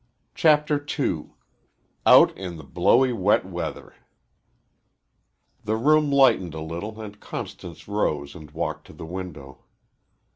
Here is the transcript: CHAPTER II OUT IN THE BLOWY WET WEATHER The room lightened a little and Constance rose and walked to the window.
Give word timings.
CHAPTER 0.33 0.83
II 0.99 1.29
OUT 2.07 2.35
IN 2.35 2.57
THE 2.57 2.63
BLOWY 2.63 3.13
WET 3.13 3.45
WEATHER 3.45 3.93
The 5.63 5.75
room 5.75 6.09
lightened 6.11 6.55
a 6.55 6.59
little 6.61 6.99
and 6.99 7.19
Constance 7.19 7.87
rose 7.87 8.33
and 8.33 8.49
walked 8.49 8.87
to 8.87 8.93
the 8.93 9.05
window. 9.05 9.59